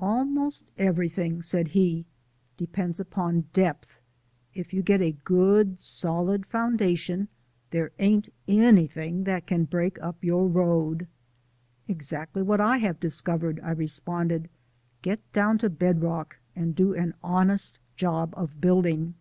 "Almost 0.00 0.64
everything," 0.76 1.42
said 1.42 1.68
he, 1.68 2.06
"depends 2.56 3.00
on 3.14 3.42
depth. 3.52 4.00
If 4.52 4.72
you 4.74 4.82
get 4.82 5.00
a 5.00 5.12
good 5.22 5.80
solid 5.80 6.44
foundation, 6.44 7.28
the' 7.70 7.90
ain't 8.00 8.28
anything 8.48 9.22
that 9.22 9.46
can 9.46 9.62
break 9.62 9.96
up 10.02 10.24
your 10.24 10.48
road." 10.48 11.06
"Exactly 11.86 12.42
what 12.42 12.60
I 12.60 12.78
have 12.78 12.98
discovered," 12.98 13.60
I 13.62 13.70
responded. 13.70 14.48
"Get 15.02 15.20
down 15.32 15.56
to 15.58 15.70
bedrock 15.70 16.40
and 16.56 16.74
do 16.74 16.92
an 16.92 17.14
honest 17.22 17.78
job 17.94 18.34
of 18.36 18.60
building." 18.60 19.14